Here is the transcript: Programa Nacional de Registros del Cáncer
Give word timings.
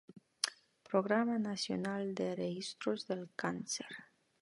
Programa 0.81 1.37
Nacional 1.37 2.15
de 2.15 2.35
Registros 2.35 3.05
del 3.05 3.29
Cáncer 3.35 3.85